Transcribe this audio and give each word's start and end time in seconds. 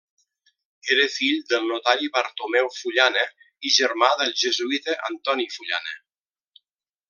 Era 0.95 1.03
fill 1.15 1.43
del 1.51 1.67
notari 1.71 2.09
Bartomeu 2.15 2.71
Fullana 2.77 3.27
i 3.71 3.75
germà 3.77 4.11
del 4.23 4.35
jesuïta 4.45 4.99
Antoni 5.11 5.49
Fullana. 5.59 5.99